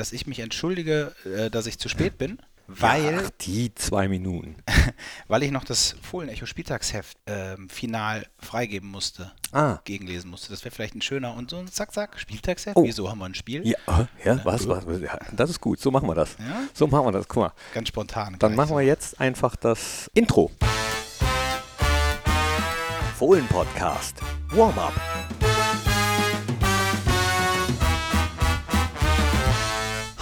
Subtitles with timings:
[0.00, 4.56] dass ich mich entschuldige, äh, dass ich zu spät bin, weil, Ach, die zwei Minuten.
[5.28, 9.80] weil ich noch das Fohlen-Echo Spieltagsheft ähm, final freigeben musste, Ah.
[9.84, 10.50] gegenlesen musste.
[10.50, 12.76] Das wäre vielleicht ein schöner und so ein Zack-Zack Spieltagsheft.
[12.76, 12.84] Oh.
[12.84, 13.66] Wieso haben wir ein Spiel?
[13.66, 15.80] Ja, äh, ja was, was, ja, das ist gut.
[15.80, 16.36] So machen wir das.
[16.38, 16.62] Ja?
[16.72, 17.28] So machen wir das.
[17.28, 17.52] Guck mal.
[17.74, 18.36] Ganz spontan.
[18.38, 18.76] Dann machen so.
[18.76, 20.50] wir jetzt einfach das Intro.
[23.18, 24.16] Fohlen Podcast.
[24.50, 24.94] Warm-up.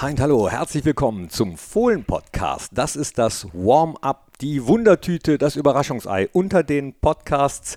[0.00, 2.70] Und hallo, herzlich willkommen zum Fohlen Podcast.
[2.72, 7.74] Das ist das Warm-up, die Wundertüte, das Überraschungsei unter den Podcasts.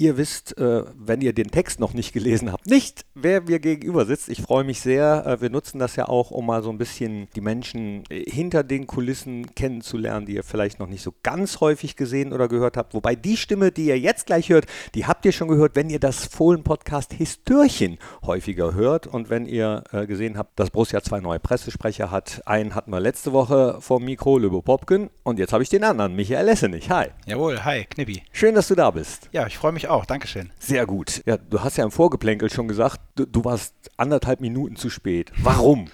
[0.00, 4.06] Ihr wisst, äh, wenn ihr den Text noch nicht gelesen habt, nicht, wer mir gegenüber
[4.06, 4.28] sitzt.
[4.28, 5.26] Ich freue mich sehr.
[5.26, 8.62] Äh, wir nutzen das ja auch, um mal so ein bisschen die Menschen äh, hinter
[8.62, 12.94] den Kulissen kennenzulernen, die ihr vielleicht noch nicht so ganz häufig gesehen oder gehört habt.
[12.94, 15.98] Wobei die Stimme, die ihr jetzt gleich hört, die habt ihr schon gehört, wenn ihr
[15.98, 22.12] das Fohlen-Podcast Histörchen häufiger hört und wenn ihr gesehen habt, dass Borussia zwei neue Pressesprecher
[22.12, 22.40] hat.
[22.46, 26.14] Einen hatten wir letzte Woche vom Mikro, Löbo Popken, und jetzt habe ich den anderen,
[26.14, 26.88] Michael Lessenich.
[26.88, 27.08] Hi.
[27.26, 28.22] Jawohl, hi, Knippi.
[28.30, 29.28] Schön, dass du da bist.
[29.32, 30.06] Ja, ich freue mich auch.
[30.06, 30.50] Dankeschön.
[30.58, 31.22] Sehr gut.
[31.26, 35.32] Ja, du hast ja im Vorgeplänkel schon gesagt, du, du warst anderthalb Minuten zu spät.
[35.42, 35.86] Warum?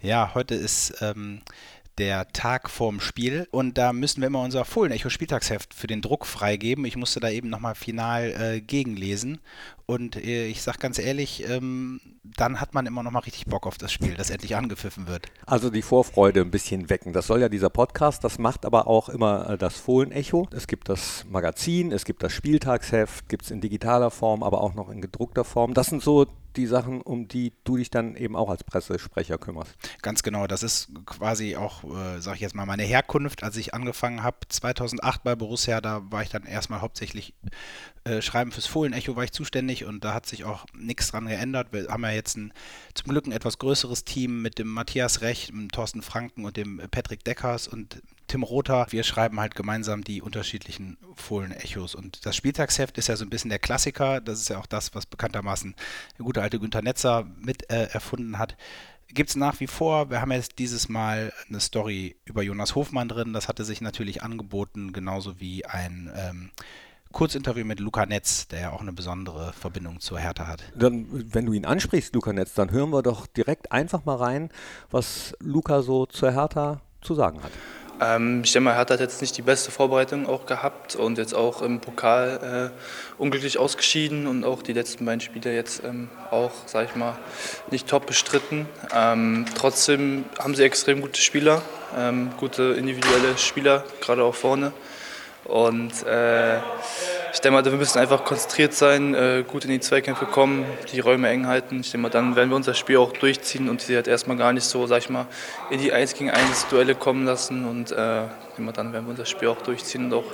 [0.00, 1.40] Ja, heute ist ähm,
[1.98, 6.26] der Tag vorm Spiel und da müssen wir immer unser Fohlen-Echo Spieltagsheft für den Druck
[6.26, 6.84] freigeben.
[6.84, 9.38] Ich musste da eben nochmal final äh, gegenlesen
[9.86, 13.66] und äh, ich sag ganz ehrlich, ähm, dann hat man immer noch mal richtig Bock
[13.68, 15.26] auf das Spiel, das endlich angepfiffen wird.
[15.46, 17.12] Also die Vorfreude ein bisschen wecken.
[17.12, 20.48] Das soll ja dieser Podcast, das macht aber auch immer äh, das Fohlen-Echo.
[20.50, 24.74] Es gibt das Magazin, es gibt das Spieltagsheft, gibt es in digitaler Form, aber auch
[24.74, 25.72] noch in gedruckter Form.
[25.72, 26.26] Das sind so
[26.56, 29.74] die Sachen, um die du dich dann eben auch als Pressesprecher kümmerst.
[30.02, 33.42] Ganz genau, das ist quasi auch, äh, sag ich jetzt mal, meine Herkunft.
[33.42, 37.34] Als ich angefangen habe, 2008 bei Borussia, da war ich dann erstmal hauptsächlich
[38.04, 41.72] äh, Schreiben fürs Fohlen-Echo war ich zuständig und da hat sich auch nichts dran geändert.
[41.72, 42.52] Wir haben ja jetzt ein,
[42.94, 46.80] zum Glück ein etwas größeres Team mit dem Matthias Rech, dem Thorsten Franken und dem
[46.90, 48.86] Patrick Deckers und Tim Rother.
[48.90, 51.94] Wir schreiben halt gemeinsam die unterschiedlichen Fohlen-Echos.
[51.94, 54.20] Und das Spieltagsheft ist ja so ein bisschen der Klassiker.
[54.20, 55.74] Das ist ja auch das, was bekanntermaßen
[56.18, 58.56] der gute alte Günter Netzer mit äh, erfunden hat
[59.08, 60.10] gibt es nach wie vor.
[60.10, 63.32] Wir haben jetzt dieses Mal eine Story über Jonas Hofmann drin.
[63.32, 66.50] Das hatte sich natürlich angeboten, genauso wie ein ähm,
[67.16, 70.62] Kurzinterview mit Luca Netz, der ja auch eine besondere Verbindung zur Hertha hat.
[70.74, 74.50] Dann, wenn du ihn ansprichst, Luca Netz, dann hören wir doch direkt einfach mal rein,
[74.90, 77.52] was Luca so zur Hertha zu sagen hat.
[78.02, 81.34] Ähm, ich denke mal, Hertha hat jetzt nicht die beste Vorbereitung auch gehabt und jetzt
[81.34, 86.52] auch im Pokal äh, unglücklich ausgeschieden und auch die letzten beiden Spiele jetzt ähm, auch,
[86.66, 87.16] sage ich mal,
[87.70, 88.68] nicht top bestritten.
[88.94, 91.62] Ähm, trotzdem haben sie extrem gute Spieler,
[91.96, 94.74] ähm, gute individuelle Spieler, gerade auch vorne.
[95.48, 96.56] Und äh,
[97.32, 101.00] ich denke mal, wir müssen einfach konzentriert sein, äh, gut in die Zweikämpfe kommen, die
[101.00, 101.80] Räume eng halten.
[101.80, 104.52] Ich denke mal, dann werden wir unser Spiel auch durchziehen und sie halt erstmal gar
[104.52, 105.26] nicht so, sag ich mal,
[105.70, 107.64] in die 1 gegen 1 Duelle kommen lassen.
[107.68, 108.22] Und äh,
[108.64, 110.24] mal, dann werden wir unser Spiel auch durchziehen und auch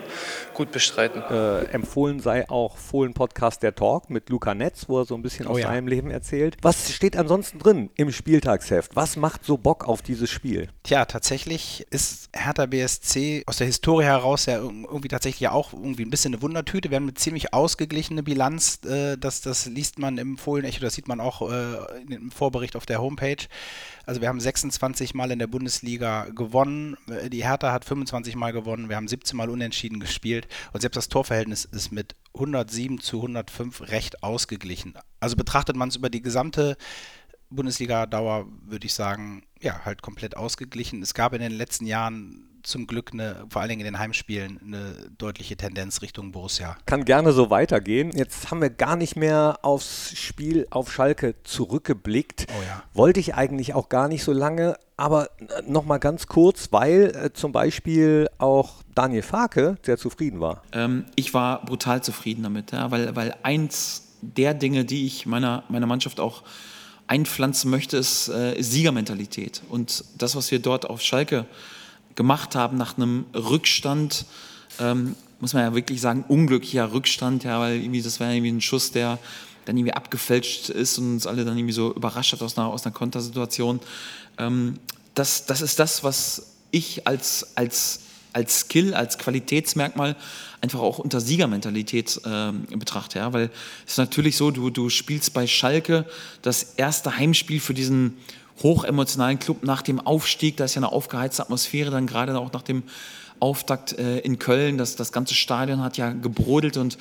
[0.54, 1.22] gut bestreiten.
[1.30, 5.46] Äh, empfohlen sei auch Fohlen-Podcast Der Talk mit Luca Netz, wo er so ein bisschen
[5.46, 5.68] aus Oh ja.
[5.68, 6.56] seinem Leben erzählt.
[6.62, 8.94] Was steht ansonsten drin im Spieltagsheft?
[8.96, 10.68] Was macht so Bock auf dieses Spiel?
[10.82, 15.72] Tja, tatsächlich ist Hertha BSC aus der Historie heraus ja irg- irgendwie tatsächlich ja auch
[15.72, 16.90] irgendwie ein bisschen eine Wundertüte.
[16.90, 18.80] Wir haben eine ziemlich ausgeglichene Bilanz.
[18.84, 21.74] Äh, das, das liest man im Fohlen-Echo, das sieht man auch äh,
[22.10, 23.36] im Vorbericht auf der Homepage.
[24.06, 26.96] Also wir haben 26 Mal in der Bundesliga gewonnen.
[27.08, 28.88] Äh, Die Hertha hat 25 Mal gewonnen.
[28.88, 30.48] Wir haben 17 Mal unentschieden gespielt.
[30.72, 34.94] Und selbst das Torverhältnis ist mit 107 zu 105 recht ausgeglichen.
[35.20, 36.76] Also betrachtet man es über die gesamte
[37.50, 41.02] Bundesliga-Dauer, würde ich sagen, ja, halt komplett ausgeglichen.
[41.02, 44.60] Es gab in den letzten Jahren zum Glück eine, vor allen Dingen in den Heimspielen,
[44.64, 46.76] eine deutliche Tendenz Richtung Borussia.
[46.86, 48.10] Kann gerne so weitergehen.
[48.14, 52.46] Jetzt haben wir gar nicht mehr aufs Spiel auf Schalke zurückgeblickt.
[52.48, 52.82] Oh ja.
[52.94, 55.30] Wollte ich eigentlich auch gar nicht so lange, aber
[55.66, 60.62] nochmal ganz kurz, weil äh, zum Beispiel auch Daniel Farke sehr zufrieden war.
[60.72, 65.64] Ähm, ich war brutal zufrieden damit, ja, weil, weil eins der Dinge, die ich meiner,
[65.68, 66.42] meiner Mannschaft auch
[67.08, 69.62] einpflanzen möchte, ist, äh, ist Siegermentalität.
[69.68, 71.46] Und das, was wir dort auf Schalke
[72.14, 74.24] gemacht haben nach einem Rückstand,
[74.78, 78.60] ähm, muss man ja wirklich sagen, unglücklicher Rückstand, ja, weil irgendwie das war irgendwie ein
[78.60, 79.18] Schuss, der
[79.64, 82.84] dann irgendwie abgefälscht ist und uns alle dann irgendwie so überrascht hat aus einer, aus
[82.84, 83.80] einer Kontersituation.
[84.38, 84.78] Ähm,
[85.14, 88.00] das, das ist das, was ich als, als,
[88.32, 90.16] als Skill, als Qualitätsmerkmal
[90.60, 93.18] einfach auch unter Siegermentalität ähm, betrachte.
[93.18, 93.32] Ja?
[93.32, 93.50] Weil
[93.84, 96.06] es ist natürlich so, du, du spielst bei Schalke
[96.40, 98.16] das erste Heimspiel für diesen
[98.62, 100.56] hochemotionalen Club nach dem Aufstieg.
[100.56, 102.82] Da ist ja eine aufgeheizte Atmosphäre, dann gerade auch nach dem
[103.40, 104.78] Auftakt äh, in Köln.
[104.78, 106.98] Das, das ganze Stadion hat ja gebrodelt und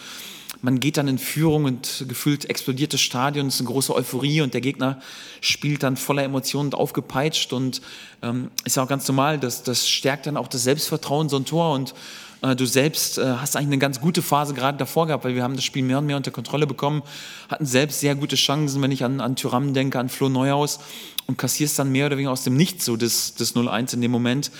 [0.61, 4.41] man geht dann in Führung und gefühlt explodiert das Stadion, es ist eine große Euphorie
[4.41, 5.01] und der Gegner
[5.39, 7.81] spielt dann voller Emotionen und aufgepeitscht und
[8.21, 11.45] ähm, ist ja auch ganz normal, das, das stärkt dann auch das Selbstvertrauen, so ein
[11.45, 11.95] Tor und
[12.41, 15.55] du selbst äh, hast eigentlich eine ganz gute Phase gerade davor gehabt, weil wir haben
[15.55, 17.03] das Spiel mehr und mehr unter Kontrolle bekommen,
[17.49, 20.79] hatten selbst sehr gute Chancen, wenn ich an, an Tyram denke, an Flo Neuhaus
[21.27, 24.11] und kassierst dann mehr oder weniger aus dem Nichts so das, das 0-1 in dem
[24.11, 24.51] Moment.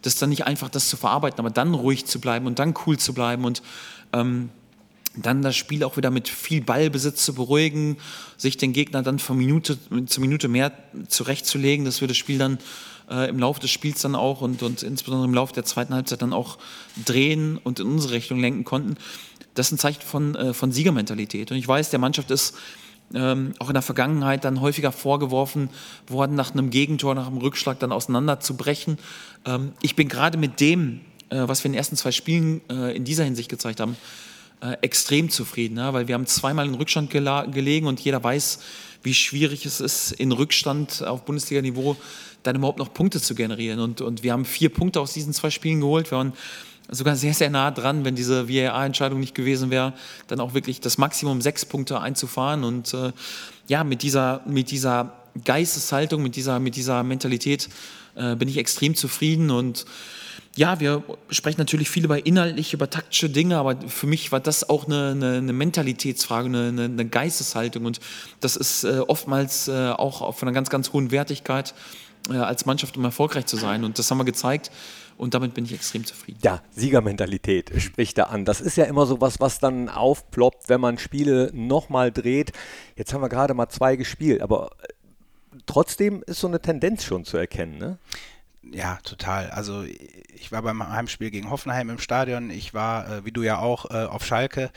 [0.00, 2.74] Das ist dann nicht einfach, das zu verarbeiten, aber dann ruhig zu bleiben und dann
[2.86, 3.62] cool zu bleiben und
[4.12, 4.50] ähm,
[5.16, 7.96] dann das Spiel auch wieder mit viel Ballbesitz zu beruhigen,
[8.36, 10.72] sich den Gegner dann von Minute zu Minute mehr
[11.08, 12.58] zurechtzulegen, dass wir das Spiel dann
[13.10, 16.22] äh, im Laufe des Spiels dann auch und, und insbesondere im Laufe der zweiten Halbzeit
[16.22, 16.58] dann auch
[17.04, 18.96] drehen und in unsere Richtung lenken konnten.
[19.54, 21.50] Das ist ein Zeichen von, äh, von Siegermentalität.
[21.50, 22.56] Und ich weiß, der Mannschaft ist
[23.14, 25.70] ähm, auch in der Vergangenheit dann häufiger vorgeworfen
[26.08, 28.98] worden, nach einem Gegentor, nach einem Rückschlag dann auseinanderzubrechen.
[29.44, 31.00] Ähm, ich bin gerade mit dem,
[31.30, 33.96] äh, was wir in den ersten zwei Spielen äh, in dieser Hinsicht gezeigt haben,
[34.60, 38.60] äh, extrem zufrieden, ja, weil wir haben zweimal in Rückstand gelegen und jeder weiß,
[39.02, 41.96] wie schwierig es ist, in Rückstand auf Bundesliga-Niveau
[42.42, 43.80] dann überhaupt noch Punkte zu generieren.
[43.80, 46.10] Und, und wir haben vier Punkte aus diesen zwei Spielen geholt.
[46.10, 46.32] Wir waren
[46.88, 49.92] sogar sehr, sehr nah dran, wenn diese VAR-Entscheidung nicht gewesen wäre,
[50.28, 52.64] dann auch wirklich das Maximum sechs Punkte einzufahren.
[52.64, 53.12] Und äh,
[53.68, 55.12] ja, mit dieser, mit dieser
[55.44, 57.68] Geisteshaltung, mit dieser, mit dieser Mentalität
[58.14, 59.84] äh, bin ich extrem zufrieden und
[60.56, 64.68] ja, wir sprechen natürlich viel über inhaltliche, über taktische Dinge, aber für mich war das
[64.68, 68.00] auch eine, eine, eine Mentalitätsfrage, eine, eine, Geisteshaltung und
[68.40, 71.74] das ist äh, oftmals äh, auch von einer ganz, ganz hohen Wertigkeit
[72.30, 74.70] äh, als Mannschaft, um erfolgreich zu sein und das haben wir gezeigt
[75.18, 76.38] und damit bin ich extrem zufrieden.
[76.42, 78.46] Ja, Siegermentalität spricht da an.
[78.46, 82.52] Das ist ja immer so was, was dann aufploppt, wenn man Spiele nochmal dreht.
[82.96, 87.26] Jetzt haben wir gerade mal zwei gespielt, aber äh, trotzdem ist so eine Tendenz schon
[87.26, 87.98] zu erkennen, ne?
[88.72, 89.50] Ja, total.
[89.50, 92.50] Also ich war beim Heimspiel gegen Hoffenheim im Stadion.
[92.50, 94.70] Ich war, äh, wie du ja auch, äh, auf Schalke.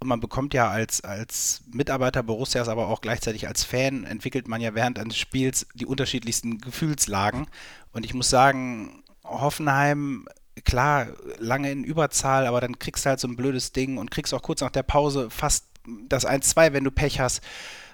[0.00, 4.60] Und man bekommt ja als, als Mitarbeiter Borussias, aber auch gleichzeitig als Fan, entwickelt man
[4.60, 7.46] ja während eines Spiels die unterschiedlichsten Gefühlslagen.
[7.92, 10.26] Und ich muss sagen, Hoffenheim,
[10.64, 11.06] klar,
[11.38, 14.42] lange in Überzahl, aber dann kriegst du halt so ein blödes Ding und kriegst auch
[14.42, 15.66] kurz nach der Pause fast
[16.08, 17.40] das 1-2, wenn du Pech hast.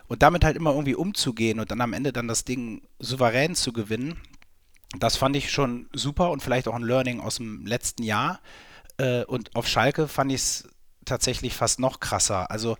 [0.06, 3.74] Und damit halt immer irgendwie umzugehen und dann am Ende dann das Ding souverän zu
[3.74, 4.18] gewinnen,
[4.96, 8.40] das fand ich schon super und vielleicht auch ein Learning aus dem letzten Jahr.
[8.96, 10.68] Äh, und auf Schalke fand ich es
[11.04, 12.50] tatsächlich fast noch krasser.
[12.50, 12.76] Also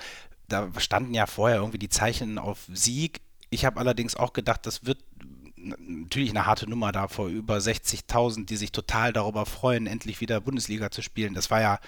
[0.48, 3.20] da standen ja vorher irgendwie die Zeichen auf Sieg.
[3.50, 4.98] Ich habe allerdings auch gedacht, das wird
[5.56, 10.40] natürlich eine harte Nummer da vor über 60.000, die sich total darüber freuen, endlich wieder
[10.40, 11.34] Bundesliga zu spielen.
[11.34, 11.78] Das war ja,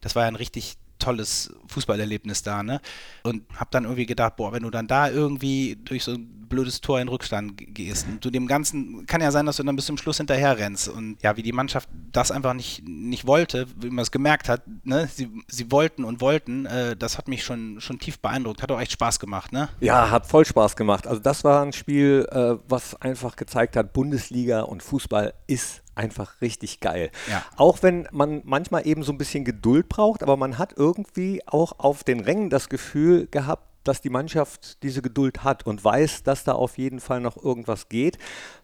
[0.00, 2.80] das war ja ein richtig tolles Fußballerlebnis da, ne?
[3.22, 6.80] Und hab dann irgendwie gedacht, boah, wenn du dann da irgendwie durch so ein blödes
[6.80, 9.86] Tor in Rückstand gehst und du dem Ganzen, kann ja sein, dass du dann bis
[9.86, 13.90] zum Schluss hinterher rennst und ja, wie die Mannschaft das einfach nicht, nicht wollte, wie
[13.90, 15.08] man es gemerkt hat, ne?
[15.12, 18.80] Sie, sie wollten und wollten, äh, das hat mich schon, schon tief beeindruckt, hat auch
[18.80, 19.68] echt Spaß gemacht, ne?
[19.80, 21.06] Ja, hat voll Spaß gemacht.
[21.06, 26.40] Also das war ein Spiel, äh, was einfach gezeigt hat, Bundesliga und Fußball ist einfach
[26.40, 27.10] richtig geil.
[27.30, 27.44] Ja.
[27.56, 31.78] Auch wenn man manchmal eben so ein bisschen Geduld braucht, aber man hat irgendwie auch
[31.78, 36.44] auf den Rängen das Gefühl gehabt, dass die Mannschaft diese Geduld hat und weiß, dass
[36.44, 38.18] da auf jeden Fall noch irgendwas geht.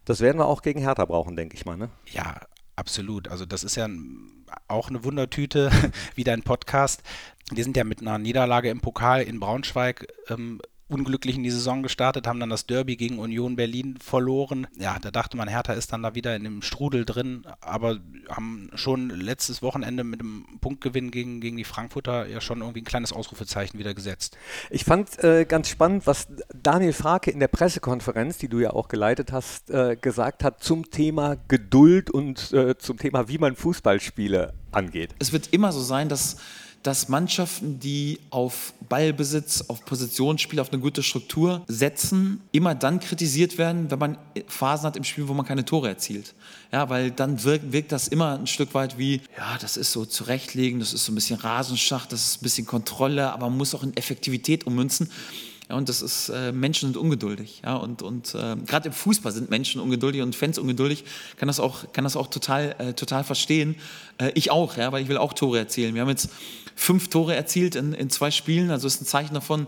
[0.05, 1.77] Das werden wir auch gegen Hertha brauchen, denke ich mal.
[1.77, 1.91] Ne?
[2.07, 2.41] Ja,
[2.75, 3.29] absolut.
[3.29, 3.87] Also das ist ja
[4.67, 5.71] auch eine Wundertüte,
[6.15, 7.03] wie dein Podcast.
[7.53, 10.61] Die sind ja mit einer Niederlage im Pokal in Braunschweig ähm,
[10.91, 14.67] unglücklich in die Saison gestartet, haben dann das Derby gegen Union Berlin verloren.
[14.79, 17.99] Ja, da dachte man, Hertha ist dann da wieder in dem Strudel drin, aber
[18.29, 22.85] haben schon letztes Wochenende mit dem Punktgewinn gegen, gegen die Frankfurter ja schon irgendwie ein
[22.85, 24.37] kleines Ausrufezeichen wieder gesetzt.
[24.71, 28.89] Ich fand äh, ganz spannend, was Daniel Farke in der Pressekonferenz, die du ja auch
[28.89, 34.55] geleitet hast, äh, gesagt hat zum Thema Geduld und äh, zum Thema, wie man Fußballspiele
[34.73, 35.15] angeht.
[35.19, 36.37] Es wird immer so sein, dass
[36.83, 43.59] dass Mannschaften, die auf Ballbesitz, auf Positionsspiel, auf eine gute Struktur setzen, immer dann kritisiert
[43.59, 46.35] werden, wenn man Phasen hat im Spiel, wo man keine Tore erzielt.
[46.73, 50.07] Ja, weil dann wirkt, wirkt das immer ein Stück weit wie, ja, das ist so
[50.07, 53.75] zurechtlegen, das ist so ein bisschen Rasenschacht, das ist ein bisschen Kontrolle, aber man muss
[53.75, 55.11] auch in Effektivität ummünzen.
[55.71, 57.63] Ja, und das ist, äh, Menschen sind ungeduldig.
[57.65, 61.05] Ja, und und äh, gerade im Fußball sind Menschen ungeduldig und Fans ungeduldig.
[61.37, 63.77] Kann das auch, kann das auch total, äh, total verstehen.
[64.19, 65.95] Äh, ich auch, ja, weil ich will auch Tore erzielen.
[65.95, 66.31] Wir haben jetzt
[66.81, 69.67] fünf Tore erzielt in, in zwei Spielen, also ist ein Zeichen davon.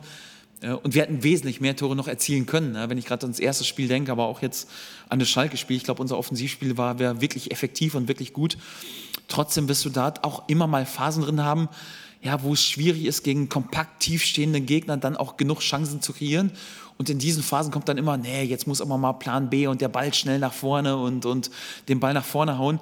[0.63, 2.75] Äh, und wir hätten wesentlich mehr Tore noch erzielen können.
[2.75, 4.69] Ja, wenn ich gerade ans erste Spiel denke, aber auch jetzt
[5.11, 5.77] an das Schalke-Spiel.
[5.77, 8.57] Ich glaube, unser Offensivspiel war, war wirklich effektiv und wirklich gut.
[9.29, 11.69] Trotzdem wirst du da auch immer mal Phasen drin haben,
[12.23, 16.51] ja, wo es schwierig ist, gegen kompakt tiefstehende Gegner dann auch genug Chancen zu kreieren.
[16.97, 19.81] Und in diesen Phasen kommt dann immer, nee, jetzt muss aber mal Plan B und
[19.81, 21.51] der Ball schnell nach vorne und, und
[21.89, 22.81] den Ball nach vorne hauen.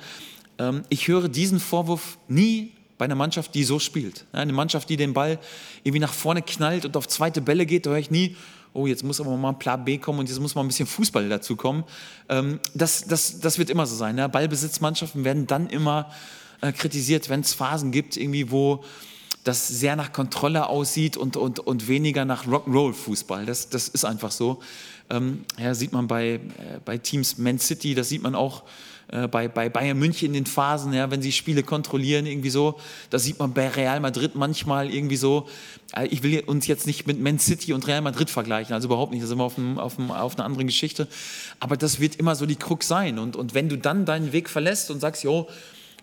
[0.59, 4.27] Ähm, ich höre diesen Vorwurf nie bei einer Mannschaft, die so spielt.
[4.31, 5.39] Eine Mannschaft, die den Ball
[5.85, 8.37] irgendwie nach vorne knallt und auf zweite Bälle geht, da höre ich nie,
[8.75, 10.87] oh, jetzt muss aber mal ein Plan B kommen und jetzt muss mal ein bisschen
[10.87, 11.85] Fußball dazu kommen.
[12.29, 14.17] Ähm, das, das, das wird immer so sein.
[14.31, 16.13] Ballbesitzmannschaften werden dann immer
[16.61, 18.85] äh, kritisiert, wenn es Phasen gibt, irgendwie, wo
[19.45, 23.47] das sehr nach Kontrolle aussieht und, und, und weniger nach Rock'n'Roll-Fußball.
[23.47, 24.61] Das, das ist einfach so.
[25.09, 26.41] Ähm, ja, sieht man bei, äh,
[26.85, 28.65] bei Teams Man City, das sieht man auch
[29.13, 32.79] äh, bei, bei Bayern München in den Phasen, ja, wenn sie Spiele kontrollieren, irgendwie so.
[33.11, 35.49] Das sieht man bei Real Madrid manchmal irgendwie so.
[35.95, 39.13] Äh, ich will uns jetzt nicht mit Man City und Real Madrid vergleichen, also überhaupt
[39.13, 41.09] nicht, da sind wir auf, einem, auf, einem, auf einer anderen Geschichte.
[41.59, 43.19] Aber das wird immer so die Krux sein.
[43.19, 45.49] Und, und wenn du dann deinen Weg verlässt und sagst, jo,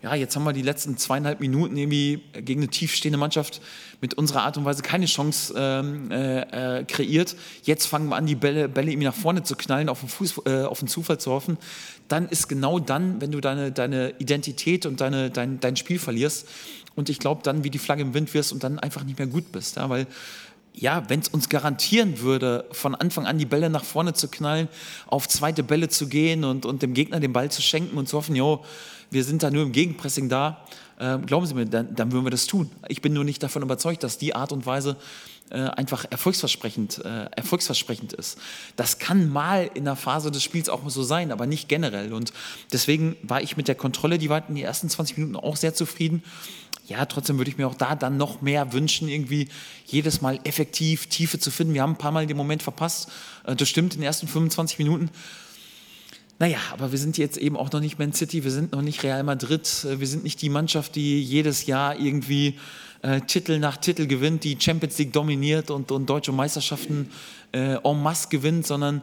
[0.01, 3.61] ja, jetzt haben wir die letzten zweieinhalb Minuten irgendwie gegen eine tiefstehende Mannschaft
[4.01, 7.35] mit unserer Art und Weise keine Chance ähm, äh, äh, kreiert.
[7.63, 10.41] Jetzt fangen wir an, die Bälle, Bälle irgendwie nach vorne zu knallen, auf den, Fuß,
[10.45, 11.57] äh, auf den Zufall zu hoffen.
[12.07, 16.47] Dann ist genau dann, wenn du deine, deine Identität und deine, dein, dein Spiel verlierst
[16.95, 19.27] und ich glaube dann, wie die Flagge im Wind wirst und dann einfach nicht mehr
[19.27, 19.75] gut bist.
[19.75, 20.07] Ja, weil
[20.79, 24.67] ja, wenn es uns garantieren würde, von Anfang an die Bälle nach vorne zu knallen,
[25.07, 28.17] auf zweite Bälle zu gehen und, und dem Gegner den Ball zu schenken und zu
[28.17, 28.63] hoffen, jo,
[29.09, 30.63] wir sind da nur im Gegenpressing da,
[30.99, 32.69] äh, glauben Sie mir, dann, dann, würden wir das tun.
[32.87, 34.97] Ich bin nur nicht davon überzeugt, dass die Art und Weise
[35.49, 38.37] äh, einfach erfolgsversprechend, äh, erfolgsversprechend ist.
[38.75, 42.13] Das kann mal in der Phase des Spiels auch so sein, aber nicht generell.
[42.13, 42.33] Und
[42.71, 45.73] deswegen war ich mit der Kontrolle, die war in den ersten 20 Minuten auch sehr
[45.73, 46.23] zufrieden.
[46.87, 49.49] Ja, trotzdem würde ich mir auch da dann noch mehr wünschen, irgendwie
[49.85, 51.73] jedes Mal effektiv Tiefe zu finden.
[51.73, 53.09] Wir haben ein paar Mal den Moment verpasst.
[53.45, 55.09] Äh, das stimmt, in den ersten 25 Minuten
[56.39, 59.03] naja, aber wir sind jetzt eben auch noch nicht Man City, wir sind noch nicht
[59.03, 62.59] Real Madrid, äh, wir sind nicht die Mannschaft, die jedes Jahr irgendwie
[63.01, 67.09] äh, Titel nach Titel gewinnt, die Champions League dominiert und, und deutsche Meisterschaften
[67.53, 69.01] äh, en masse gewinnt, sondern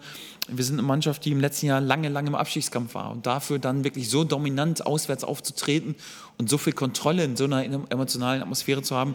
[0.48, 3.10] wir sind eine Mannschaft, die im letzten Jahr lange, lange im Abstiegskampf war.
[3.10, 5.94] Und dafür dann wirklich so dominant auswärts aufzutreten
[6.38, 9.14] und so viel Kontrolle in so einer emotionalen Atmosphäre zu haben,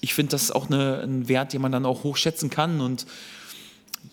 [0.00, 3.06] ich finde, das ist auch eine, ein Wert, den man dann auch hochschätzen kann und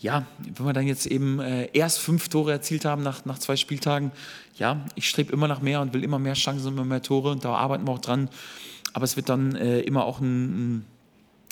[0.00, 3.56] ja, wenn wir dann jetzt eben äh, erst fünf Tore erzielt haben nach, nach zwei
[3.56, 4.10] Spieltagen,
[4.56, 7.30] ja, ich strebe immer nach mehr und will immer mehr Chancen und immer mehr Tore
[7.30, 8.28] und da arbeiten wir auch dran.
[8.92, 10.86] Aber es wird dann äh, immer auch ein, ein,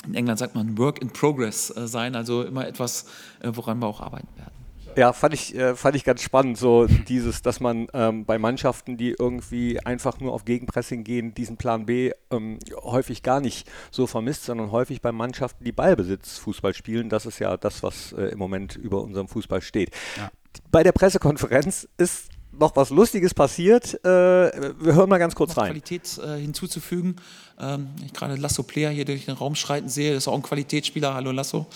[0.07, 3.07] in England sagt man Work in Progress äh, sein, also immer etwas,
[3.41, 4.62] äh, woran wir auch arbeiten werden.
[4.97, 8.97] Ja, fand ich, äh, fand ich ganz spannend, so dieses, dass man ähm, bei Mannschaften,
[8.97, 14.07] die irgendwie einfach nur auf Gegenpressing gehen, diesen Plan B ähm, häufig gar nicht so
[14.07, 17.09] vermisst, sondern häufig bei Mannschaften, die Ballbesitz Fußball spielen.
[17.09, 19.91] Das ist ja das, was äh, im Moment über unserem Fußball steht.
[20.17, 20.31] Ja.
[20.71, 22.29] Bei der Pressekonferenz ist
[22.59, 23.95] noch was Lustiges passiert.
[24.05, 25.69] Äh, wir hören mal ganz kurz rein.
[25.71, 27.17] Qualität äh, hinzuzufügen.
[27.59, 30.43] Ähm, ich gerade Lasso Player hier durch den Raum schreiten sehe, das ist auch ein
[30.43, 31.15] Qualitätsspieler.
[31.15, 31.67] Hallo Lasso.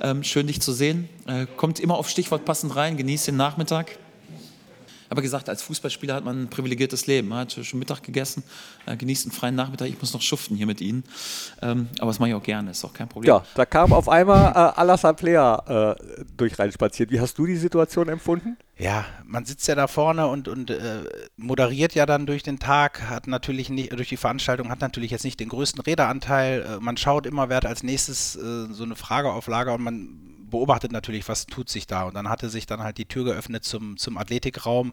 [0.00, 1.08] Ähm, schön dich zu sehen.
[1.26, 3.98] Äh, kommt immer auf Stichwort passend rein, genießt den Nachmittag
[5.08, 7.28] aber gesagt, als Fußballspieler hat man ein privilegiertes Leben.
[7.28, 8.42] Man hat schon Mittag gegessen,
[8.86, 9.88] äh, genießt einen freien Nachmittag.
[9.88, 11.04] Ich muss noch schuften hier mit Ihnen.
[11.62, 13.28] Ähm, aber das mache ich auch gerne, ist auch kein Problem.
[13.28, 17.10] Ja, da kam auf einmal äh, Alassane Player äh, durch reinspaziert.
[17.10, 18.56] Wie hast du die Situation empfunden?
[18.76, 21.04] Ja, man sitzt ja da vorne und, und äh,
[21.36, 25.24] moderiert ja dann durch den Tag, hat natürlich nicht, durch die Veranstaltung hat natürlich jetzt
[25.24, 26.62] nicht den größten Redeanteil.
[26.62, 29.82] Äh, man schaut immer, wer hat als nächstes äh, so eine Frage auf Lager und
[29.82, 32.04] man beobachtet natürlich, was tut sich da.
[32.04, 34.92] Und dann hatte sich dann halt die Tür geöffnet zum, zum Athletikraum.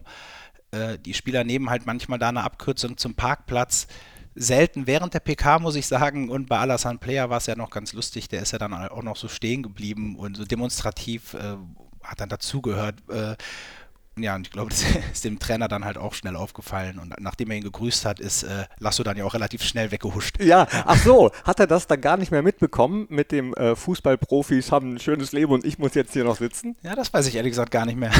[0.72, 3.86] Äh, die Spieler nehmen halt manchmal da eine Abkürzung zum Parkplatz.
[4.34, 6.30] Selten während der PK, muss ich sagen.
[6.30, 8.28] Und bei Alassane Player war es ja noch ganz lustig.
[8.28, 11.56] Der ist ja dann auch noch so stehen geblieben und so demonstrativ äh,
[12.02, 12.96] hat dann dazugehört.
[13.08, 13.36] Äh,
[14.18, 16.98] ja, und ich glaube, das ist dem Trainer dann halt auch schnell aufgefallen.
[16.98, 20.42] Und nachdem er ihn gegrüßt hat, ist äh, Lasso dann ja auch relativ schnell weggehuscht.
[20.42, 24.70] Ja, ach so, hat er das dann gar nicht mehr mitbekommen mit dem äh, Fußballprofis
[24.70, 26.76] haben ein schönes Leben und ich muss jetzt hier noch sitzen?
[26.82, 28.12] Ja, das weiß ich ehrlich gesagt gar nicht mehr.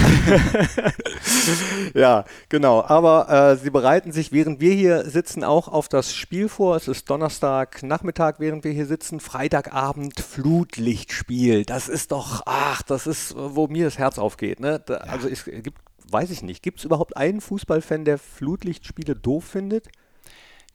[1.95, 2.83] ja, genau.
[2.85, 6.77] Aber äh, sie bereiten sich, während wir hier sitzen, auch auf das Spiel vor.
[6.77, 9.21] Es ist Donnerstag Nachmittag, während wir hier sitzen.
[9.21, 11.65] Freitagabend Flutlichtspiel.
[11.65, 14.61] Das ist doch, ach, das ist, wo mir das Herz aufgeht.
[14.61, 14.81] Ne?
[14.85, 15.01] Da, ja.
[15.01, 15.82] Also es gibt
[16.13, 16.63] weiß ich nicht.
[16.63, 19.89] Gibt es überhaupt einen Fußballfan, der Flutlichtspiele doof findet?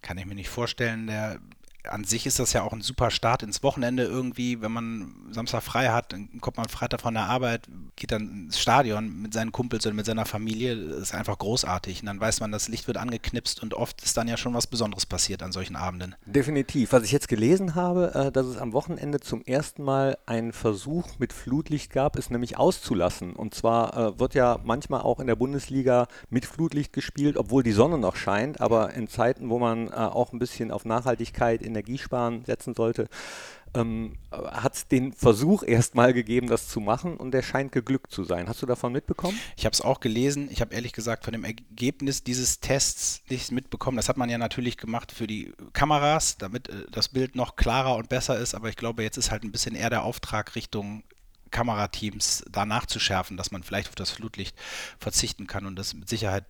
[0.01, 1.07] Kann ich mir nicht vorstellen.
[1.07, 1.39] Der
[1.89, 5.63] an sich ist das ja auch ein super Start ins Wochenende irgendwie, wenn man Samstag
[5.63, 9.51] frei hat, dann kommt man Freitag von der Arbeit, geht dann ins Stadion mit seinen
[9.51, 12.01] Kumpels oder mit seiner Familie, das ist einfach großartig.
[12.01, 14.67] Und dann weiß man, das Licht wird angeknipst und oft ist dann ja schon was
[14.67, 16.15] Besonderes passiert an solchen Abenden.
[16.25, 16.91] Definitiv.
[16.91, 21.07] Was ich jetzt gelesen habe, äh, dass es am Wochenende zum ersten Mal einen Versuch
[21.19, 23.33] mit Flutlicht gab, ist nämlich auszulassen.
[23.33, 27.71] Und zwar äh, wird ja manchmal auch in der Bundesliga mit Flutlicht gespielt, obwohl die
[27.71, 31.73] Sonne noch scheint, aber in Zeiten, wo man äh, auch ein bisschen auf Nachhaltigkeit in
[31.77, 33.07] Energiesparen setzen sollte,
[33.73, 38.23] ähm, hat es den Versuch erstmal gegeben, das zu machen und der scheint geglückt zu
[38.23, 38.47] sein.
[38.47, 39.37] Hast du davon mitbekommen?
[39.55, 40.49] Ich habe es auch gelesen.
[40.51, 43.97] Ich habe ehrlich gesagt von dem Ergebnis dieses Tests nichts mitbekommen.
[43.97, 47.95] Das hat man ja natürlich gemacht für die Kameras, damit äh, das Bild noch klarer
[47.95, 48.55] und besser ist.
[48.55, 51.03] Aber ich glaube, jetzt ist halt ein bisschen eher der Auftrag Richtung
[51.57, 54.55] Kamerateams da nachzuschärfen, dass man vielleicht auf das Flutlicht
[54.99, 56.43] verzichten kann und das mit Sicherheit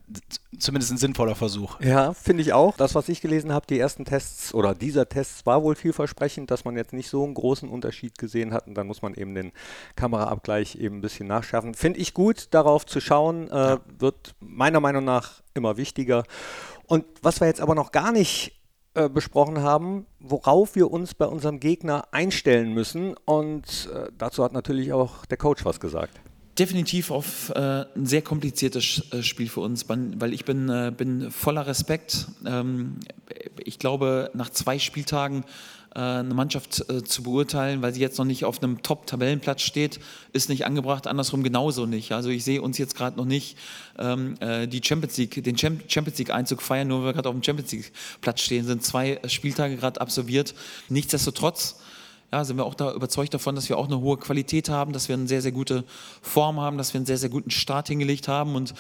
[0.60, 1.80] zumindest ein sinnvoller Versuch.
[1.80, 2.76] Ja, finde ich auch.
[2.76, 6.66] Das, was ich gelesen habe, die ersten Tests oder dieser Test war wohl vielversprechend, dass
[6.66, 9.54] man jetzt nicht so einen großen Unterschied gesehen hat und dann muss man eben den
[9.96, 11.74] Kameraabgleich eben ein bisschen nachschärfen.
[11.74, 13.80] Finde ich gut, darauf zu schauen, äh, ja.
[14.00, 16.24] wird meiner Meinung nach immer wichtiger.
[16.86, 18.57] Und was wir jetzt aber noch gar nicht
[18.98, 23.16] äh, besprochen haben, worauf wir uns bei unserem Gegner einstellen müssen.
[23.26, 26.20] Und äh, dazu hat natürlich auch der Coach was gesagt.
[26.58, 31.30] Definitiv auf äh, ein sehr kompliziertes äh, Spiel für uns, weil ich bin, äh, bin
[31.30, 32.26] voller Respekt.
[32.48, 33.00] Ähm,
[33.64, 35.46] ich glaube, nach zwei Spieltagen
[36.02, 40.00] eine Mannschaft äh, zu beurteilen, weil sie jetzt noch nicht auf einem Top-Tabellenplatz steht,
[40.32, 42.12] ist nicht angebracht, andersrum genauso nicht.
[42.12, 43.58] Also ich sehe uns jetzt gerade noch nicht
[43.98, 47.44] ähm, äh, die Champions League, den Champions League-Einzug feiern, nur weil wir gerade auf dem
[47.44, 50.54] Champions League-Platz stehen, sind zwei Spieltage gerade absolviert.
[50.90, 51.78] Nichtsdestotrotz
[52.32, 55.08] ja, sind wir auch da überzeugt davon, dass wir auch eine hohe Qualität haben, dass
[55.08, 55.86] wir eine sehr, sehr gute
[56.22, 58.74] Form haben, dass wir einen sehr, sehr guten Start hingelegt haben und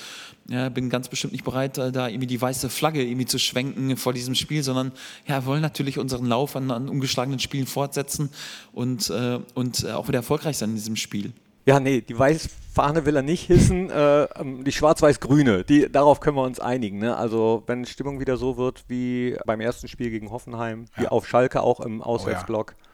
[0.49, 4.13] ja, bin ganz bestimmt nicht bereit, da irgendwie die weiße Flagge irgendwie zu schwenken vor
[4.13, 4.91] diesem Spiel, sondern
[5.27, 8.29] ja, wollen natürlich unseren Lauf an, an ungeschlagenen Spielen fortsetzen
[8.73, 11.31] und, äh, und auch wieder erfolgreich sein in diesem Spiel.
[11.67, 16.43] Ja, nee, die Weißfahne will er nicht hissen, äh, ähm, die schwarz-weiß-grüne, darauf können wir
[16.43, 16.99] uns einigen.
[16.99, 17.17] Ne?
[17.17, 21.03] Also wenn Stimmung wieder so wird wie beim ersten Spiel gegen Hoffenheim, ja.
[21.03, 22.75] wie auf Schalke auch im Auswärtsblock.
[22.77, 22.87] Oh, ja.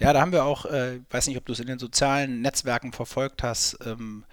[0.00, 2.92] Ja, da haben wir auch, äh, weiß nicht, ob du es in den sozialen Netzwerken
[2.92, 4.24] verfolgt hast, ähm,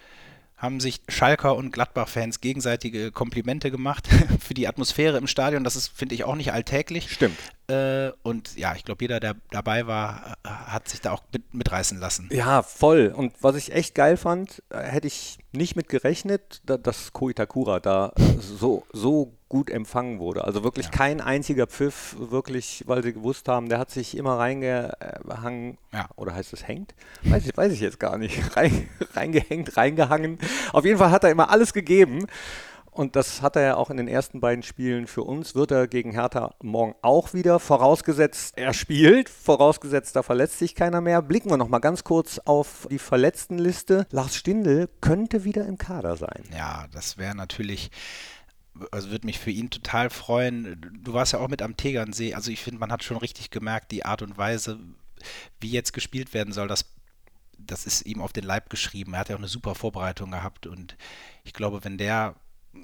[0.58, 4.08] haben sich Schalker und Gladbach-Fans gegenseitige Komplimente gemacht
[4.40, 5.64] für die Atmosphäre im Stadion.
[5.64, 7.12] Das ist, finde ich, auch nicht alltäglich.
[7.12, 7.38] Stimmt.
[7.68, 12.00] Äh, und ja, ich glaube, jeder, der dabei war, hat sich da auch mit, mitreißen
[12.00, 12.30] lassen.
[12.32, 13.14] Ja, voll.
[13.16, 18.14] Und was ich echt geil fand, äh, hätte ich nicht mit gerechnet, dass Koitakura da
[18.40, 20.44] so, so gut empfangen wurde.
[20.44, 20.92] Also wirklich ja.
[20.92, 26.10] kein einziger Pfiff, wirklich, weil sie gewusst haben, der hat sich immer reingehangen, ja.
[26.16, 26.94] oder heißt es hängt?
[27.24, 28.38] Weiß ich, weiß ich jetzt gar nicht.
[28.56, 30.38] Rein, reingehängt, reingehangen.
[30.74, 32.28] Auf jeden Fall hat er immer alles gegeben.
[32.98, 35.54] Und das hat er ja auch in den ersten beiden Spielen für uns.
[35.54, 41.00] Wird er gegen Hertha morgen auch wieder, vorausgesetzt er spielt, vorausgesetzt da verletzt sich keiner
[41.00, 41.22] mehr.
[41.22, 44.07] Blicken wir nochmal ganz kurz auf die Verletztenliste.
[44.10, 46.44] Lars Stindl könnte wieder im Kader sein.
[46.51, 47.92] Ja, das wäre natürlich
[48.92, 50.81] also würde mich für ihn total freuen.
[51.03, 52.33] Du warst ja auch mit am Tegernsee.
[52.33, 54.79] Also ich finde, man hat schon richtig gemerkt, die Art und Weise,
[55.60, 56.86] wie jetzt gespielt werden soll, das,
[57.60, 59.14] das ist ihm auf den Leib geschrieben.
[59.14, 60.96] Er hat ja auch eine super Vorbereitung gehabt und
[61.44, 62.36] ich glaube, wenn der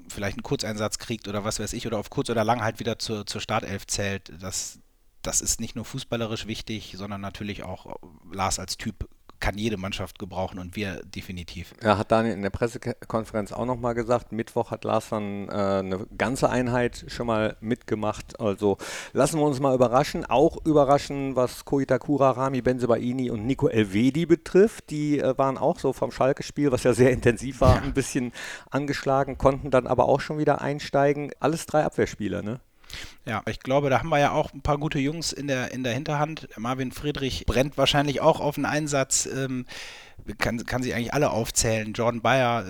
[0.08, 2.98] vielleicht einen Kurzeinsatz kriegt oder was weiß ich, oder auf kurz oder lang halt wieder
[2.98, 4.78] zur, zur Startelf zählt, das,
[5.22, 7.96] das ist nicht nur fußballerisch wichtig, sondern natürlich auch
[8.30, 9.08] Lars als Typ
[9.44, 11.74] kann jede Mannschaft gebrauchen und wir definitiv.
[11.82, 16.06] Ja, hat Daniel in der Pressekonferenz auch nochmal gesagt, Mittwoch hat Lars dann äh, eine
[16.16, 18.40] ganze Einheit schon mal mitgemacht.
[18.40, 18.78] Also
[19.12, 20.24] lassen wir uns mal überraschen.
[20.24, 24.88] Auch überraschen, was Koitakura, Rami Benzebaini und Nico Elvedi betrifft.
[24.88, 27.82] Die äh, waren auch so vom Schalke-Spiel, was ja sehr intensiv war, ja.
[27.82, 28.32] ein bisschen
[28.70, 31.32] angeschlagen, konnten dann aber auch schon wieder einsteigen.
[31.38, 32.60] Alles drei Abwehrspieler, ne?
[33.26, 35.82] Ja, ich glaube, da haben wir ja auch ein paar gute Jungs in der, in
[35.82, 36.48] der Hinterhand.
[36.56, 39.26] Marvin Friedrich brennt wahrscheinlich auch auf einen Einsatz.
[39.26, 39.66] Ähm,
[40.38, 41.92] kann, kann sie eigentlich alle aufzählen.
[41.92, 42.64] Jordan Bayer,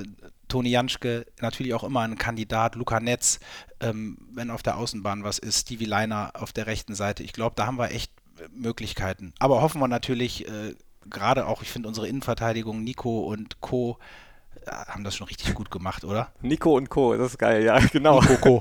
[0.49, 2.75] Toni Janschke, natürlich auch immer ein Kandidat.
[2.77, 3.41] Luca Netz,
[3.81, 5.63] ähm, wenn auf der Außenbahn was ist.
[5.63, 7.23] Stevie Leiner auf der rechten Seite.
[7.23, 8.13] Ich glaube, da haben wir echt
[8.53, 9.33] Möglichkeiten.
[9.39, 10.75] Aber hoffen wir natürlich, äh,
[11.09, 13.99] gerade auch, ich finde unsere Innenverteidigung, Nico und Co.,
[14.67, 16.33] haben das schon richtig gut gemacht, oder?
[16.43, 18.21] Nico und Co., das ist geil, ja, genau.
[18.21, 18.61] Nico Co.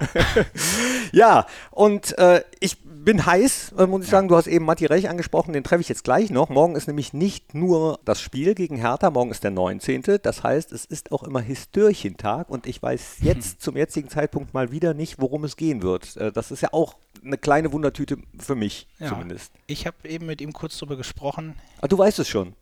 [1.11, 4.11] ja, und äh, ich bin heiß, äh, muss ich ja.
[4.11, 4.27] sagen.
[4.27, 6.49] Du hast eben Matti Rech angesprochen, den treffe ich jetzt gleich noch.
[6.49, 10.03] Morgen ist nämlich nicht nur das Spiel gegen Hertha, morgen ist der 19.
[10.21, 13.59] Das heißt, es ist auch immer Histörchentag und ich weiß jetzt hm.
[13.59, 16.15] zum jetzigen Zeitpunkt mal wieder nicht, worum es gehen wird.
[16.17, 19.07] Äh, das ist ja auch eine kleine Wundertüte für mich ja.
[19.07, 19.51] zumindest.
[19.67, 21.55] Ich habe eben mit ihm kurz darüber gesprochen.
[21.81, 22.55] Ah, du weißt es schon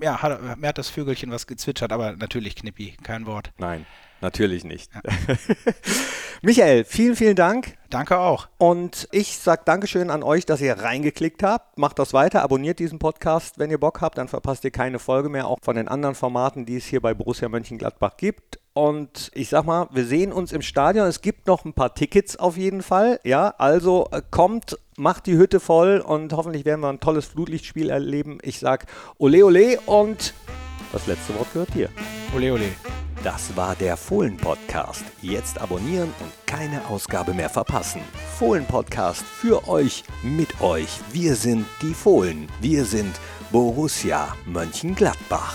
[0.00, 3.50] ja, hat, mir hat das Vögelchen was gezwitschert, aber natürlich Knippi, kein Wort.
[3.58, 3.86] Nein,
[4.20, 4.90] natürlich nicht.
[4.94, 5.00] Ja.
[6.42, 7.76] Michael, vielen, vielen Dank.
[7.90, 8.48] Danke auch.
[8.58, 11.78] Und ich sage Dankeschön an euch, dass ihr reingeklickt habt.
[11.78, 15.28] Macht das weiter, abonniert diesen Podcast, wenn ihr Bock habt, dann verpasst ihr keine Folge
[15.28, 18.59] mehr, auch von den anderen Formaten, die es hier bei Borussia Mönchengladbach gibt.
[18.72, 21.06] Und ich sag mal, wir sehen uns im Stadion.
[21.06, 23.20] Es gibt noch ein paar Tickets auf jeden Fall.
[23.24, 27.90] Ja, also äh, kommt, macht die Hütte voll und hoffentlich werden wir ein tolles Flutlichtspiel
[27.90, 28.38] erleben.
[28.42, 28.86] Ich sag
[29.18, 30.34] Ole Ole und
[30.92, 31.88] das letzte Wort gehört dir.
[32.34, 32.68] Ole Ole.
[33.22, 35.04] Das war der Fohlen Podcast.
[35.20, 38.00] Jetzt abonnieren und keine Ausgabe mehr verpassen.
[38.38, 41.00] Fohlen Podcast für euch, mit euch.
[41.12, 42.48] Wir sind die Fohlen.
[42.60, 43.14] Wir sind
[43.50, 45.54] Borussia Mönchengladbach.